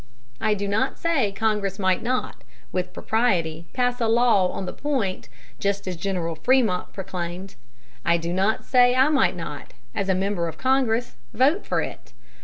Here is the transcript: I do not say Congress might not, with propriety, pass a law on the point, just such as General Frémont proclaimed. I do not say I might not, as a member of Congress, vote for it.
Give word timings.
I 0.39 0.55
do 0.55 0.67
not 0.67 0.97
say 0.97 1.31
Congress 1.31 1.77
might 1.77 2.01
not, 2.01 2.43
with 2.71 2.91
propriety, 2.91 3.67
pass 3.71 4.01
a 4.01 4.07
law 4.07 4.47
on 4.47 4.65
the 4.65 4.73
point, 4.73 5.29
just 5.59 5.83
such 5.83 5.89
as 5.91 5.95
General 5.95 6.35
Frémont 6.35 6.91
proclaimed. 6.91 7.53
I 8.03 8.17
do 8.17 8.33
not 8.33 8.65
say 8.65 8.95
I 8.95 9.09
might 9.09 9.35
not, 9.35 9.75
as 9.93 10.09
a 10.09 10.15
member 10.15 10.47
of 10.47 10.57
Congress, 10.57 11.17
vote 11.35 11.67
for 11.67 11.81
it. 11.83 12.13